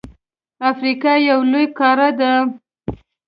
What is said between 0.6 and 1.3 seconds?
افریقا